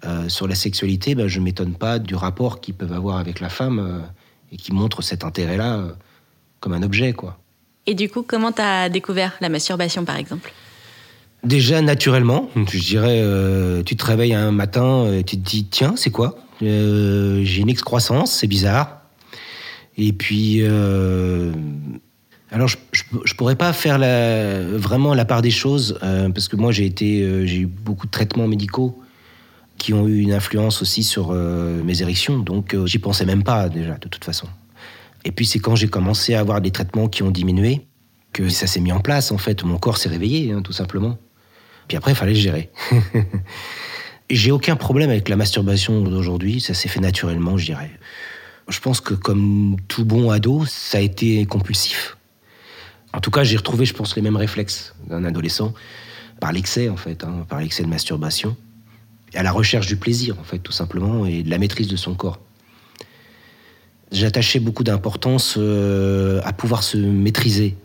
[0.05, 3.49] euh, sur la sexualité, ben, je m'étonne pas du rapport qu'ils peuvent avoir avec la
[3.49, 3.99] femme euh,
[4.51, 5.91] et qui montre cet intérêt-là euh,
[6.59, 7.13] comme un objet.
[7.13, 7.39] quoi.
[7.87, 10.53] Et du coup, comment tu as découvert la masturbation, par exemple?
[11.43, 16.09] Déjà naturellement, je dirais, tu te réveilles un matin, et tu te dis tiens, c'est
[16.09, 16.35] quoi?
[16.61, 19.01] J'ai une excroissance, c'est bizarre.
[19.97, 20.63] Et puis,
[22.51, 26.71] alors je, je, pourrais pas faire la, vraiment la part des choses parce que moi
[26.71, 28.99] j'ai été, j'ai eu beaucoup de traitements médicaux
[29.77, 33.69] qui ont eu une influence aussi sur euh, mes érections, donc j'y pensais même pas
[33.69, 34.47] déjà de toute façon.
[35.25, 37.87] Et puis c'est quand j'ai commencé à avoir des traitements qui ont diminué
[38.33, 41.17] que ça s'est mis en place en fait, mon corps s'est réveillé hein, tout simplement.
[41.87, 42.69] Puis après, il fallait gérer.
[44.29, 47.91] J'ai aucun problème avec la masturbation d'aujourd'hui, ça s'est fait naturellement, je dirais.
[48.67, 52.17] Je pense que comme tout bon ado, ça a été compulsif.
[53.13, 55.73] En tout cas, j'ai retrouvé, je pense, les mêmes réflexes d'un adolescent,
[56.41, 58.57] par l'excès, en fait, hein, par l'excès de masturbation,
[59.33, 62.15] à la recherche du plaisir, en fait, tout simplement, et de la maîtrise de son
[62.15, 62.39] corps.
[64.11, 67.75] J'attachais beaucoup d'importance euh, à pouvoir se maîtriser,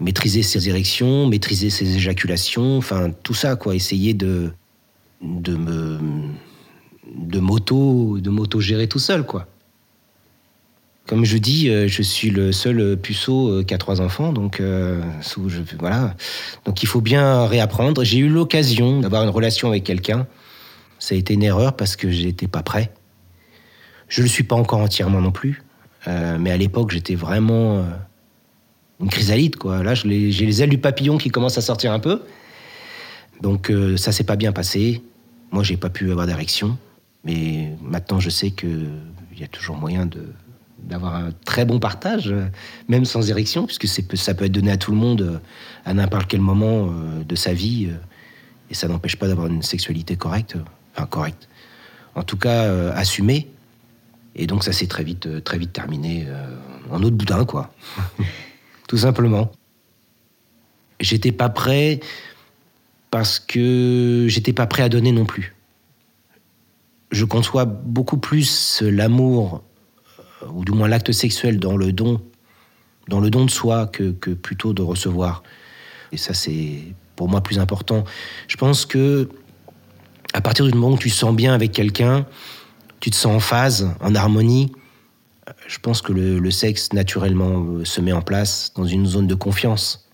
[0.00, 4.52] maîtriser ses érections, maîtriser ses éjaculations, enfin tout ça quoi, essayer de
[5.22, 5.98] de me
[7.16, 9.48] de moto de moto gérer tout seul quoi.
[11.08, 14.60] Comme je dis, euh, je suis le seul puceau euh, qui a trois enfants, donc
[14.60, 15.02] euh,
[15.78, 16.14] voilà.
[16.64, 18.04] Donc il faut bien réapprendre.
[18.04, 20.26] J'ai eu l'occasion d'avoir une relation avec quelqu'un.
[21.00, 22.92] Ça a été une erreur parce que j'étais pas prêt.
[24.08, 25.64] Je le suis pas encore entièrement non plus,
[26.06, 27.84] euh, mais à l'époque j'étais vraiment
[29.00, 29.56] une chrysalide.
[29.64, 32.22] Là, j'ai les ailes du papillon qui commencent à sortir un peu.
[33.40, 35.02] Donc, euh, ça s'est pas bien passé.
[35.52, 36.76] Moi, j'ai pas pu avoir d'érection.
[37.24, 38.90] Mais maintenant, je sais qu'il
[39.36, 40.26] y a toujours moyen de
[40.78, 42.34] d'avoir un très bon partage,
[42.88, 45.40] même sans érection, puisque ça peut être donné à tout le monde
[45.84, 47.90] à n'importe quel moment euh, de sa vie.
[48.70, 50.56] Et ça n'empêche pas d'avoir une sexualité correcte.
[50.94, 51.48] Enfin, correcte.
[52.14, 53.48] En tout cas, euh, assumée.
[54.36, 56.46] Et donc, ça s'est très vite, très vite terminé euh,
[56.90, 57.72] en de boudin, quoi.
[58.88, 59.50] tout simplement.
[61.00, 62.00] J'étais pas prêt
[63.10, 65.54] parce que j'étais pas prêt à donner non plus.
[67.10, 69.62] Je conçois beaucoup plus l'amour,
[70.52, 72.20] ou du moins l'acte sexuel dans le don,
[73.08, 75.42] dans le don de soi que, que plutôt de recevoir.
[76.12, 76.82] Et ça, c'est
[77.16, 78.04] pour moi plus important.
[78.46, 79.28] Je pense que
[80.34, 82.26] à partir du moment où tu sens bien avec quelqu'un,
[83.00, 84.72] tu te sens en phase, en harmonie,
[85.66, 89.26] je pense que le, le sexe naturellement euh, se met en place dans une zone
[89.26, 90.08] de confiance.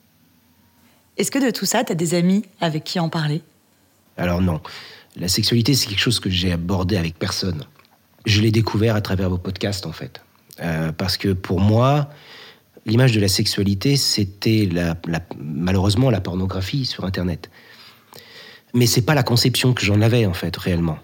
[1.16, 3.42] Est-ce que de tout ça, tu as des amis avec qui en parler?
[4.16, 4.60] Alors non,
[5.16, 7.64] la sexualité c'est quelque chose que j'ai abordé avec personne.
[8.24, 10.20] Je l'ai découvert à travers vos podcasts en fait.
[10.60, 12.08] Euh, parce que pour moi,
[12.86, 14.68] l'image de la sexualité, c'était
[15.38, 17.50] malheureusement la pornographie sur Internet.
[18.72, 20.98] Mais c'est pas la conception que j'en avais en fait réellement.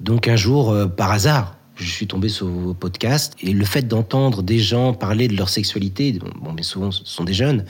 [0.00, 3.82] Donc un jour, euh, par hasard, je suis tombé sur vos podcasts et le fait
[3.82, 7.64] d'entendre des gens parler de leur sexualité, bon, mais souvent ce sont des jeunes,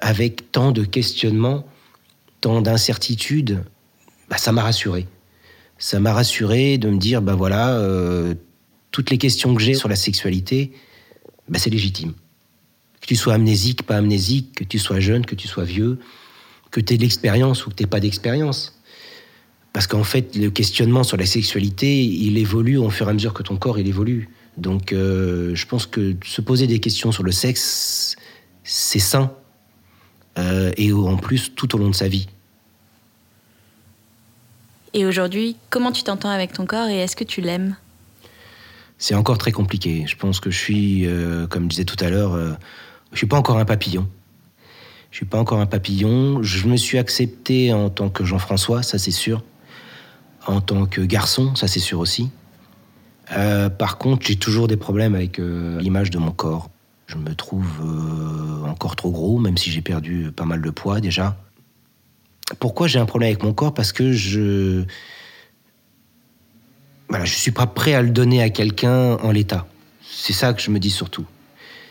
[0.00, 1.64] avec tant de questionnements,
[2.40, 3.64] tant d'incertitudes,
[4.28, 5.06] bah, ça m'a rassuré.
[5.78, 8.34] Ça m'a rassuré de me dire, bah voilà, euh,
[8.90, 10.72] toutes les questions que j'ai sur la sexualité,
[11.48, 12.12] bah, c'est légitime.
[13.00, 15.98] Que tu sois amnésique, pas amnésique, que tu sois jeune, que tu sois vieux,
[16.70, 18.80] que tu aies de l'expérience ou que tu pas d'expérience.
[19.72, 23.34] Parce qu'en fait, le questionnement sur la sexualité, il évolue au fur et à mesure
[23.34, 24.30] que ton corps il évolue.
[24.56, 28.16] Donc, euh, je pense que se poser des questions sur le sexe,
[28.64, 29.34] c'est sain.
[30.38, 32.26] Euh, et en plus, tout au long de sa vie.
[34.98, 37.76] Et aujourd'hui, comment tu t'entends avec ton corps et est-ce que tu l'aimes?
[38.96, 40.04] C'est encore très compliqué.
[40.06, 42.54] Je pense que je suis, euh, comme je disais tout à l'heure, euh,
[43.12, 44.08] je suis pas encore un papillon.
[45.10, 46.42] Je suis pas encore un papillon.
[46.42, 49.44] Je me suis accepté en tant que Jean-François, ça c'est sûr.
[50.46, 52.30] En tant que garçon, ça c'est sûr aussi.
[53.32, 56.70] Euh, par contre, j'ai toujours des problèmes avec euh, l'image de mon corps.
[57.06, 57.68] Je me trouve
[58.66, 61.36] encore trop gros, même si j'ai perdu pas mal de poids déjà.
[62.60, 63.74] Pourquoi j'ai un problème avec mon corps?
[63.74, 64.84] Parce que je
[67.08, 69.66] voilà, je suis pas prêt à le donner à quelqu'un en l'état.
[70.08, 71.24] C'est ça que je me dis surtout.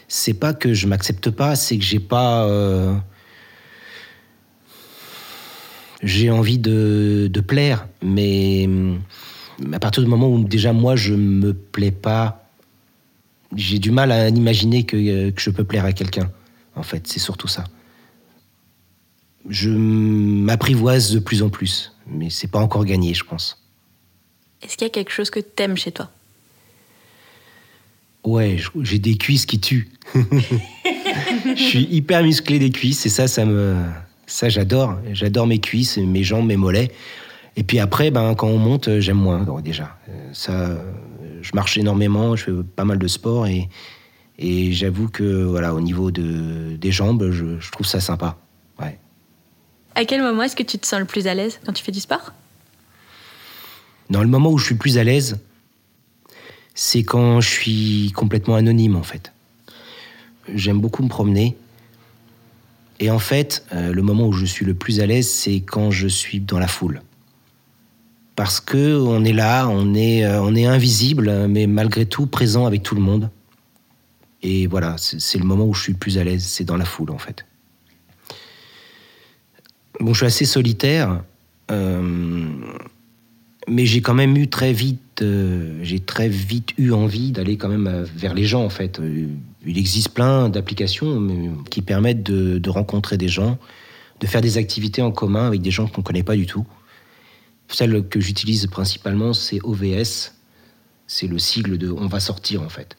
[0.07, 2.45] C'est pas que je m'accepte pas, c'est que j'ai pas.
[2.45, 2.95] euh,
[6.03, 8.69] J'ai envie de, de plaire, mais
[9.73, 12.47] à partir du moment où déjà moi je me plais pas,
[13.55, 16.29] j'ai du mal à imaginer que je peux plaire à quelqu'un.
[16.75, 17.63] En fait, c'est surtout ça.
[19.49, 23.61] Je m'apprivoise de plus en plus, mais c'est pas encore gagné, je pense.
[24.61, 26.09] Est-ce qu'il y a quelque chose que t'aimes chez toi?
[28.23, 29.89] Ouais, j'ai des cuisses qui tuent.
[30.15, 33.75] je suis hyper musclé des cuisses et ça, ça me,
[34.25, 34.97] ça j'adore.
[35.13, 36.91] J'adore mes cuisses, mes jambes, mes mollets.
[37.55, 39.97] Et puis après, ben quand on monte, j'aime moins déjà.
[40.09, 40.77] Euh, Ça,
[41.41, 43.69] je marche énormément, je fais pas mal de sport et
[44.37, 48.37] et j'avoue que voilà, au niveau de des jambes, je, je trouve ça sympa.
[49.95, 51.93] À quel moment est-ce que tu te sens le plus à l'aise quand tu fais
[51.93, 52.33] du sport?
[54.09, 55.39] Dans le moment où je suis plus à l'aise,
[56.73, 59.31] c'est quand je suis complètement anonyme en fait.
[60.53, 61.55] J'aime beaucoup me promener.
[62.99, 65.91] Et en fait, euh, le moment où je suis le plus à l'aise, c'est quand
[65.91, 67.01] je suis dans la foule.
[68.35, 72.65] Parce que on est là, on est, euh, on est invisible, mais malgré tout présent
[72.65, 73.29] avec tout le monde.
[74.43, 76.85] Et voilà, c'est le moment où je suis le plus à l'aise, c'est dans la
[76.85, 77.45] foule en fait.
[79.99, 81.21] Bon, je suis assez solitaire.
[81.71, 82.49] euh,
[83.67, 87.69] mais j'ai quand même eu très vite, euh, j'ai très vite eu envie d'aller quand
[87.69, 89.01] même euh, vers les gens en fait.
[89.65, 93.57] Il existe plein d'applications qui permettent de, rencontrer des gens,
[94.19, 96.67] de faire des activités en commun avec des gens qu'on ne connaît pas du tout.
[97.69, 100.33] Celle que j'utilise principalement, c'est OVS.
[101.07, 102.95] C'est le sigle de On va sortir en fait.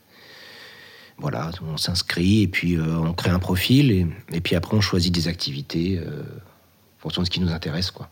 [1.19, 3.91] Voilà, on s'inscrit et puis on crée un profil
[4.33, 6.01] et, puis après on choisit des activités
[7.07, 8.09] fonction de ce qui nous intéresse quoi.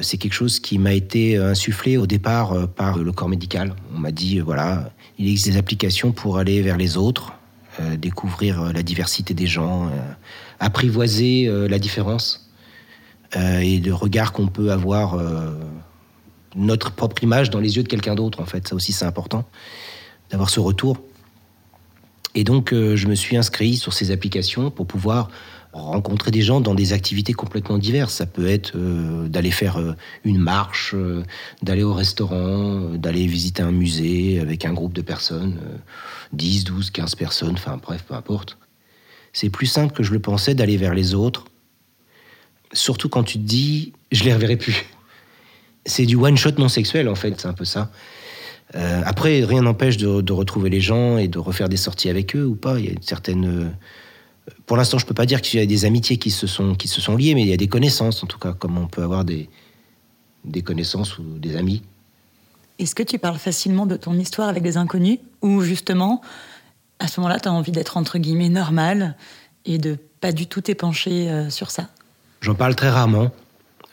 [0.00, 3.76] C'est quelque chose qui m'a été insufflé au départ euh, par le corps médical.
[3.94, 7.34] On m'a dit, euh, voilà, il existe des applications pour aller vers les autres,
[7.78, 9.90] euh, découvrir euh, la diversité des gens, euh,
[10.58, 12.50] apprivoiser euh, la différence
[13.36, 15.52] euh, et le regard qu'on peut avoir, euh,
[16.56, 18.66] notre propre image dans les yeux de quelqu'un d'autre, en fait.
[18.66, 19.44] Ça aussi, c'est important,
[20.30, 20.96] d'avoir ce retour.
[22.34, 25.30] Et donc, euh, je me suis inscrit sur ces applications pour pouvoir
[25.80, 28.14] rencontrer des gens dans des activités complètement diverses.
[28.14, 31.22] Ça peut être euh, d'aller faire euh, une marche, euh,
[31.62, 35.76] d'aller au restaurant, d'aller visiter un musée avec un groupe de personnes, euh,
[36.32, 38.56] 10, 12, 15 personnes, enfin bref, peu importe.
[39.32, 41.46] C'est plus simple que je le pensais d'aller vers les autres,
[42.72, 44.84] surtout quand tu te dis, je les reverrai plus.
[45.86, 47.90] C'est du one-shot non sexuel, en fait, c'est un peu ça.
[48.72, 52.56] Après, rien n'empêche de retrouver les gens et de refaire des sorties avec eux ou
[52.56, 52.80] pas.
[52.80, 53.72] Il y a une certaine.
[54.66, 56.88] Pour l'instant, je peux pas dire qu'il y a des amitiés qui se sont qui
[56.88, 59.02] se sont liées, mais il y a des connaissances en tout cas, comme on peut
[59.02, 59.48] avoir des
[60.44, 61.82] des connaissances ou des amis.
[62.78, 66.20] Est-ce que tu parles facilement de ton histoire avec des inconnus ou justement,
[66.98, 69.16] à ce moment-là, tu as envie d'être entre guillemets normal
[69.64, 71.88] et de pas du tout t'épancher euh, sur ça?
[72.40, 73.30] J'en parle très rarement.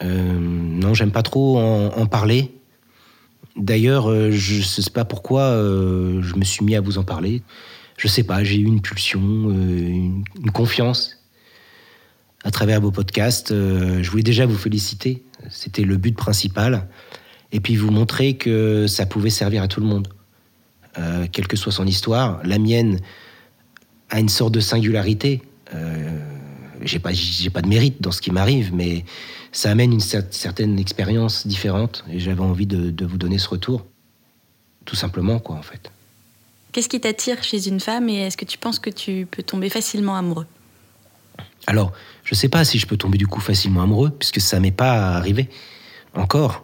[0.02, 2.54] Euh, non, j'aime pas trop en, en parler.
[3.56, 7.04] D'ailleurs, euh, je ne sais pas pourquoi euh, je me suis mis à vous en
[7.04, 7.44] parler.
[8.02, 11.20] Je sais pas, j'ai eu une pulsion, euh, une, confiance
[12.44, 13.52] à travers vos podcasts.
[13.52, 15.22] Euh, je voulais déjà vous féliciter.
[15.52, 16.88] C'était le but principal.
[17.52, 20.08] Et puis vous montrer que ça pouvait servir à tout le monde.
[20.98, 22.42] Euh, quelle que soit son histoire.
[22.44, 23.02] La mienne
[24.10, 25.44] a une sorte de singularité.
[25.76, 26.20] Euh,
[26.82, 29.06] j'ai pas, j'ai pas de mérite dans ce qui m'arrive, mais
[29.52, 32.04] ça amène une cer- certaine expérience différente.
[32.10, 33.86] Et j'avais envie de, de vous donner ce retour.
[34.86, 35.92] Tout simplement, quoi, en fait.
[36.72, 39.70] Qu'est-ce qui t'attire chez une femme et est-ce que tu penses que tu peux tomber
[39.70, 40.46] facilement amoureux?
[41.68, 41.92] Alors,
[42.24, 45.16] je sais pas si je peux tomber du coup facilement amoureux, puisque ça m'est pas
[45.16, 45.50] arrivé
[46.14, 46.64] encore.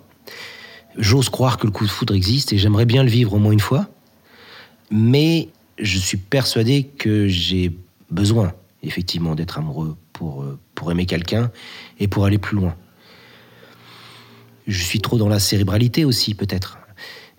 [0.98, 3.52] J'ose croire que le coup de foudre existe et j'aimerais bien le vivre au moins
[3.52, 3.88] une fois,
[4.90, 7.72] mais je suis persuadé que j'ai
[8.10, 11.52] besoin, effectivement, d'être amoureux pour, euh, pour aimer quelqu'un
[12.00, 12.76] et pour aller plus loin.
[14.66, 16.78] Je suis trop dans la cérébralité aussi, peut-être.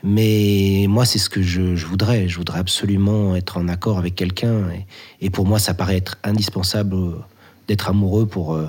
[0.05, 2.29] Mais moi, c'est ce que je, je voudrais.
[2.29, 4.71] Je voudrais absolument être en accord avec quelqu'un.
[4.71, 4.87] Et,
[5.21, 7.19] et pour moi, ça paraît être indispensable euh,
[7.67, 8.55] d'être amoureux pour.
[8.55, 8.69] euh,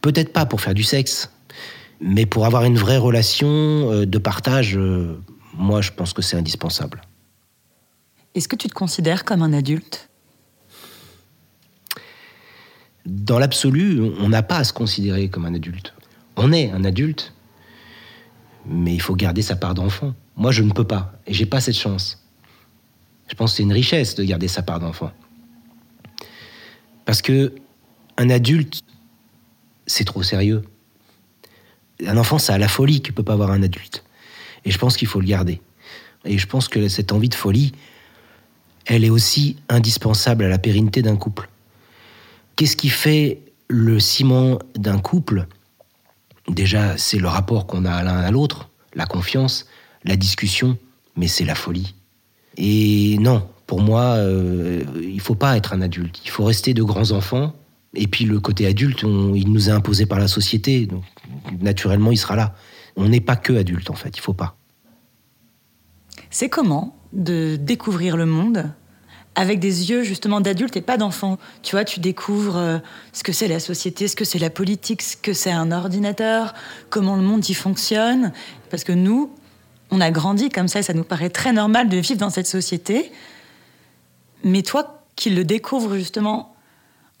[0.00, 1.30] Peut-être pas pour faire du sexe,
[2.00, 4.76] mais pour avoir une vraie relation euh, de partage.
[4.76, 5.18] euh,
[5.54, 7.02] Moi, je pense que c'est indispensable.
[8.34, 10.08] Est-ce que tu te considères comme un adulte?
[13.04, 15.92] Dans l'absolu, on n'a pas à se considérer comme un adulte.
[16.36, 17.32] On est un adulte,
[18.66, 20.14] mais il faut garder sa part d'enfant.
[20.36, 22.22] Moi, je ne peux pas, et j'ai pas cette chance.
[23.28, 25.10] Je pense que c'est une richesse de garder sa part d'enfant.
[27.04, 27.54] Parce que
[28.18, 28.82] un adulte,
[29.86, 30.62] c'est trop sérieux.
[32.06, 34.04] Un enfant, ça a la folie que peut pas avoir un adulte.
[34.64, 35.60] Et je pense qu'il faut le garder.
[36.24, 37.72] Et je pense que cette envie de folie,
[38.84, 41.48] elle est aussi indispensable à la pérennité d'un couple.
[42.56, 45.46] Qu'est-ce qui fait le ciment d'un couple?
[46.48, 49.66] Déjà, c'est le rapport qu'on a l'un à l'autre, la confiance,
[50.06, 50.78] la discussion,
[51.16, 51.94] mais c'est la folie.
[52.56, 56.20] Et non, pour moi, euh, il faut pas être un adulte.
[56.24, 57.54] Il faut rester de grands enfants.
[57.94, 60.86] Et puis le côté adulte, on- il nous est imposé par la société.
[60.86, 61.02] Donc,
[61.60, 62.54] naturellement, il sera là.
[62.96, 64.16] On n'est pas que adulte, en fait.
[64.16, 64.56] Il faut pas.
[66.30, 68.70] C'est comment de découvrir le monde
[69.34, 72.78] avec des yeux justement d'adulte et pas d'enfant Tu vois, tu découvres euh,
[73.12, 76.54] ce que c'est la société, ce que c'est la politique, ce que c'est un ordinateur,
[76.90, 78.32] comment le monde y fonctionne.
[78.70, 79.30] Parce que nous,
[79.90, 82.46] on a grandi comme ça, et ça nous paraît très normal de vivre dans cette
[82.46, 83.10] société.
[84.44, 86.54] Mais toi qui le découvres justement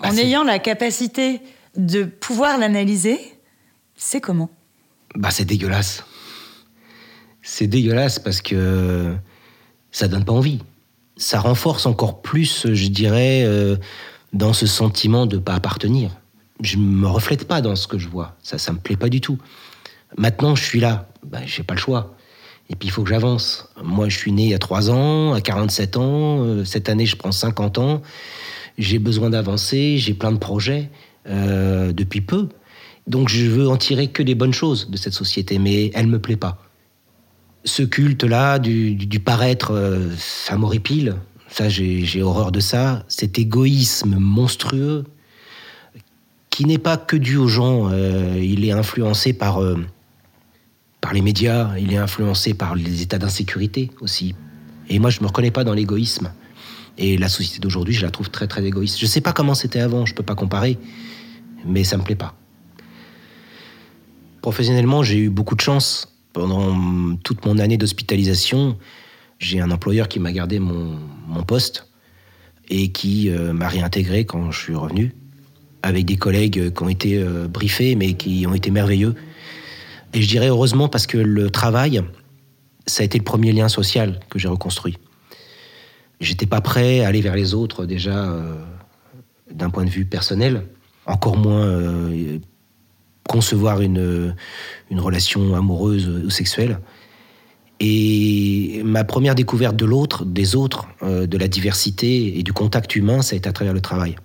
[0.00, 1.40] Bah, en c'est- ayant la capacité
[1.76, 3.18] de pouvoir l'analyser,
[3.96, 4.50] c'est comment?
[5.14, 6.04] Bah, c'est dégueulasse.
[7.42, 9.14] C'est dégueulasse parce que
[9.92, 10.60] ça donne pas envie.
[11.16, 13.76] Ça renforce encore plus, je dirais, euh,
[14.32, 16.10] dans ce sentiment de pas appartenir.
[16.60, 18.36] Je me reflète pas dans ce que je vois.
[18.42, 19.38] Ça, ça me plaît pas du tout.
[20.18, 21.08] Maintenant, je suis là.
[21.24, 22.15] Bah, j'ai pas le choix.
[22.68, 23.68] Et puis, il faut que j'avance.
[23.82, 26.42] Moi, je suis né a 3 ans, à 47 ans.
[26.42, 28.02] Euh, Cette année, je prends 50 ans.
[28.78, 29.98] J'ai besoin d'avancer.
[29.98, 30.90] J'ai plein de projets
[31.28, 32.48] euh, depuis peu.
[33.06, 36.18] Donc je veux en tirer que des bonnes choses de cette société, mais elle me
[36.18, 36.58] plaît pas.
[37.64, 40.56] Ce culte-là du, paraître, euh, ça.
[41.48, 43.04] Ça, j'ai horreur de ça.
[43.08, 45.04] Cet égoïsme monstrueux
[46.50, 47.90] qui n'est pas que dû aux gens.
[47.90, 49.60] euh, il est influencé par,
[51.06, 54.34] par les médias, il est influencé par les états d'insécurité aussi.
[54.88, 56.32] Et moi, je me reconnais pas dans l'égoïsme.
[56.98, 58.98] Et la société d'aujourd'hui, je la trouve très très égoïste.
[58.98, 60.78] Je sais pas comment c'était avant, je peux pas comparer,
[61.64, 62.34] mais ça me plaît pas.
[64.42, 66.12] Professionnellement, j'ai eu beaucoup de chance.
[66.32, 68.76] Pendant toute mon année d'hospitalisation,
[69.38, 71.88] j'ai un employeur qui m'a gardé mon, mon poste
[72.68, 75.14] et qui euh, m'a réintégré quand je suis revenu,
[75.84, 79.14] avec des collègues qui ont été euh, briefés, mais qui ont été merveilleux.
[80.16, 82.00] Et je dirais heureusement parce que le travail,
[82.86, 84.96] ça a été le premier lien social que j'ai reconstruit.
[86.20, 88.54] J'étais pas prêt à aller vers les autres déjà euh,
[89.50, 90.66] d'un point de vue personnel,
[91.04, 92.38] encore moins euh,
[93.28, 94.34] concevoir une,
[94.90, 96.80] une relation amoureuse ou sexuelle.
[97.78, 102.96] Et ma première découverte de l'autre, des autres, euh, de la diversité et du contact
[102.96, 104.16] humain, ça a été à travers le travail.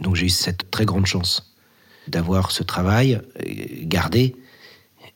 [0.00, 1.54] Donc j'ai eu cette très grande chance
[2.08, 3.20] d'avoir ce travail
[3.84, 4.34] gardé.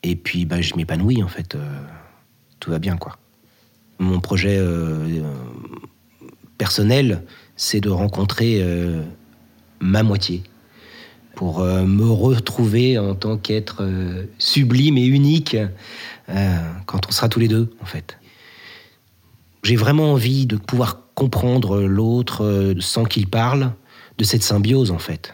[0.05, 1.55] Et puis bah, je m'épanouis en fait.
[1.55, 1.81] Euh,
[2.59, 3.17] tout va bien quoi.
[3.97, 5.23] Mon projet euh,
[6.59, 7.23] personnel,
[7.55, 9.01] c'est de rencontrer euh,
[9.79, 10.43] ma moitié
[11.35, 13.85] pour me retrouver en tant qu'être
[14.37, 15.57] sublime et unique
[16.85, 18.17] quand on sera tous les deux, en fait.
[19.61, 23.73] J'ai vraiment envie de pouvoir comprendre l'autre sans qu'il parle,
[24.17, 25.33] de cette symbiose, en fait.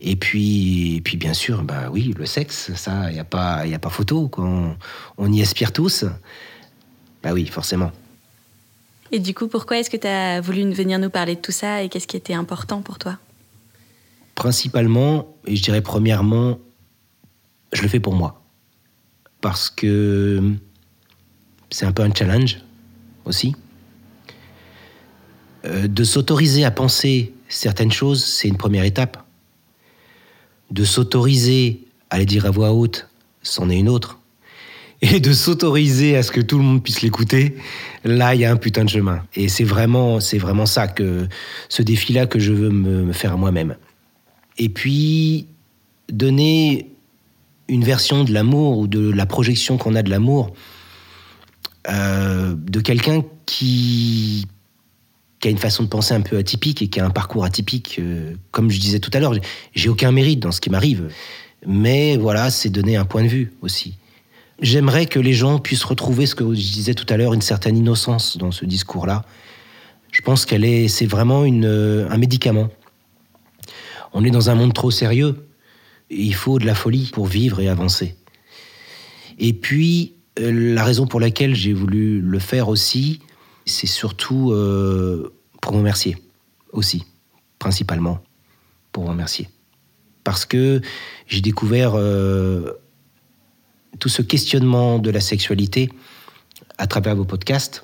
[0.00, 3.66] Et puis, et puis bien sûr, bah oui, le sexe, ça, il n'y a pas,
[3.66, 4.30] il a pas photo.
[4.38, 4.76] On,
[5.16, 6.04] on y aspire tous.
[7.22, 7.90] Bah oui, forcément.
[9.10, 11.82] Et du coup, pourquoi est-ce que tu as voulu venir nous parler de tout ça
[11.82, 13.18] et qu'est-ce qui était important pour toi?
[14.34, 16.58] Principalement, et je dirais premièrement,
[17.72, 18.42] je le fais pour moi.
[19.40, 20.54] Parce que
[21.70, 22.58] c'est un peu un challenge
[23.24, 23.56] aussi.
[25.64, 29.24] Euh, de s'autoriser à penser certaines choses, c'est une première étape.
[30.70, 33.08] De s'autoriser à les dire à voix haute,
[33.42, 34.18] c'en est une autre.
[35.00, 37.56] Et de s'autoriser à ce que tout le monde puisse l'écouter,
[38.04, 39.22] là, il y a un putain de chemin.
[39.34, 41.28] Et c'est vraiment, c'est vraiment ça que
[41.68, 43.76] ce défi-là que je veux me, faire moi-même.
[44.58, 45.46] Et puis
[46.10, 46.90] donner
[47.68, 50.52] une version de l'amour ou de la projection qu'on a de l'amour
[51.88, 54.46] euh, de quelqu'un qui,
[55.40, 57.98] qui a une façon de penser un peu atypique et qui a un parcours atypique.
[57.98, 59.34] Euh, comme je disais tout à l'heure,
[59.74, 61.08] j'ai aucun mérite dans ce qui m'arrive.
[61.66, 63.94] Mais voilà, c'est donner un point de vue aussi.
[64.60, 67.76] J'aimerais que les gens puissent retrouver ce que je disais tout à l'heure, une certaine
[67.76, 69.24] innocence dans ce discours-là.
[70.10, 72.68] Je pense qu'elle est, c'est vraiment une, euh, un médicament.
[74.12, 75.46] On est dans un monde trop sérieux.
[76.10, 78.16] Il faut de la folie pour vivre et avancer.
[79.38, 83.20] Et puis, euh, la raison pour laquelle j'ai voulu le faire aussi,
[83.68, 86.16] c'est surtout euh, pour vous remercier
[86.72, 87.04] aussi,
[87.58, 88.20] principalement
[88.92, 89.48] pour vous remercier.
[90.24, 90.80] Parce que
[91.26, 91.92] j'ai découvert
[93.98, 95.90] tout ce questionnement de la sexualité
[96.76, 97.82] à travers vos podcasts,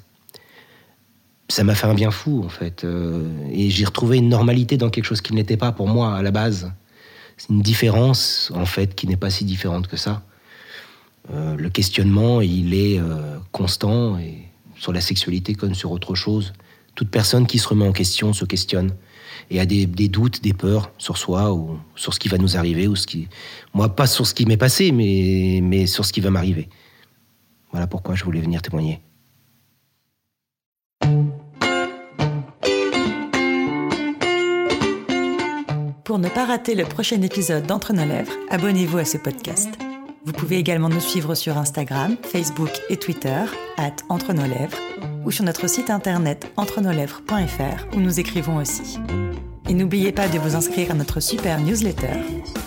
[1.49, 2.85] ça m'a fait un bien fou en fait.
[2.85, 6.23] Euh, et j'ai retrouvé une normalité dans quelque chose qui n'était pas pour moi à
[6.23, 6.73] la base.
[7.37, 10.23] C'est une différence en fait qui n'est pas si différente que ça.
[11.33, 14.49] Euh, le questionnement, il est euh, constant et
[14.85, 16.53] sur la sexualité comme sur autre chose.
[16.95, 18.91] Toute personne qui se remet en question se questionne
[19.51, 22.87] et a des, doutes, des peurs sur soi ou sur ce qui va nous arriver
[22.87, 23.29] ou ce qui,
[23.73, 26.69] moi pas sur ce qui m'est passé, mais mais sur ce qui va m'arriver.
[27.73, 29.01] Voilà pourquoi je voulais venir témoigner.
[36.05, 39.84] Pour ne pas rater le prochain épisode d'Entre nos lèvres, abonnez-vous à ce podcast.
[40.25, 43.45] Vous pouvez également nous suivre sur Instagram, Facebook et Twitter,
[43.77, 44.79] at Entre nos lèvres,
[45.27, 48.99] ou sur notre site internet entrenoslèvres.fr où nous écrivons aussi.
[49.69, 52.21] Et n'oubliez pas de vous inscrire à notre super newsletter.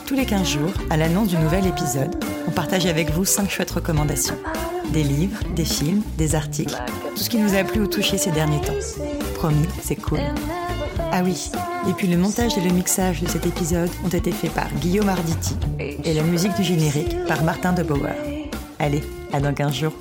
[0.05, 3.71] Tous les 15 jours, à l'annonce du nouvel épisode, on partage avec vous 5 chouettes
[3.71, 4.37] recommandations.
[4.93, 6.77] Des livres, des films, des articles,
[7.09, 8.73] tout ce qui nous a plu ou touché ces derniers temps.
[9.33, 10.19] Promis, c'est cool.
[11.11, 11.49] Ah oui,
[11.87, 15.09] et puis le montage et le mixage de cet épisode ont été faits par Guillaume
[15.09, 18.15] Arditi et la musique du générique par Martin de Bauer.
[18.79, 19.93] Allez, à dans 15 jours.